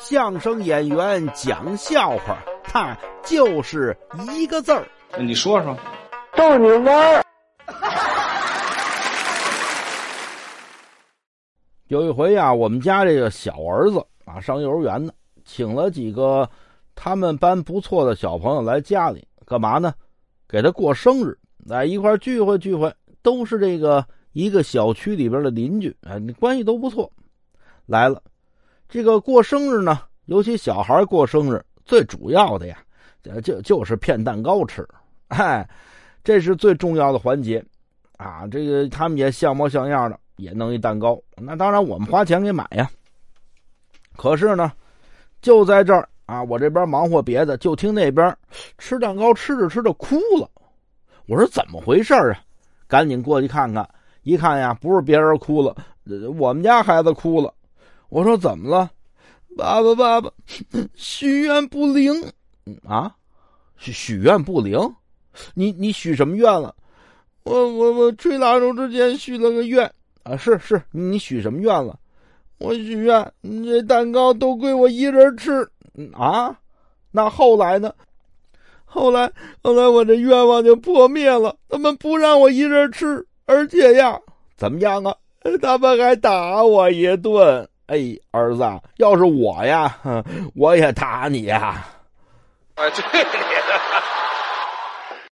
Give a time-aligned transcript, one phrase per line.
[0.00, 3.94] 相声演员讲笑话，他就是
[4.34, 4.88] 一个字儿。
[5.18, 5.76] 你说说，
[6.34, 7.22] 逗你玩儿。
[11.88, 15.12] 有一回呀，我们家这个小儿子啊，上幼儿园呢，
[15.44, 16.48] 请了几个
[16.94, 19.92] 他们班不错的小朋友来家里，干嘛呢？
[20.48, 22.90] 给他过生日，来一块聚会聚会，
[23.22, 27.12] 都是这个一个小区里边的邻居，啊，关系都不错。
[27.84, 28.22] 来了，
[28.90, 32.76] 这个过生日呢，尤其小孩过生日，最主要的呀，
[33.42, 34.86] 就就是骗蛋糕吃，
[35.28, 35.66] 嗨，
[36.22, 37.64] 这是最重要的环节
[38.16, 38.46] 啊。
[38.50, 40.18] 这个他们也像模像样的。
[40.40, 42.90] 也弄一蛋糕，那当然我们花钱给买呀。
[44.16, 44.72] 可是呢，
[45.42, 48.34] 就在这儿啊，我这边忙活别的，就听那边
[48.78, 50.48] 吃蛋糕吃着吃着哭了。
[51.26, 52.40] 我说怎么回事啊？
[52.88, 53.86] 赶紧过去看看，
[54.22, 55.76] 一看呀，不是别人哭了，
[56.38, 57.52] 我们家孩子哭了。
[58.10, 58.90] 我说怎么了？
[59.56, 60.30] 爸爸爸爸，
[60.94, 62.12] 许愿不灵
[62.84, 63.14] 啊？
[63.76, 64.78] 许许愿不灵？
[65.54, 66.74] 你你许什么愿了？
[67.44, 69.90] 我我我吹蜡烛之前许了个愿。
[70.24, 71.98] 啊，是是，你许什么愿了？
[72.58, 75.66] 我许愿，这蛋糕都归我一人吃。
[76.12, 76.58] 啊，
[77.12, 77.94] 那后来呢？
[78.84, 81.56] 后来，后来我这愿望就破灭了。
[81.68, 84.20] 他们不让我一人吃，而且呀，
[84.56, 85.16] 怎么样啊？
[85.62, 87.66] 他们还打我一顿。
[87.90, 88.62] 哎，儿子，
[88.98, 89.92] 要是我呀，
[90.54, 91.84] 我也打你呀。
[92.76, 93.26] 啊，对。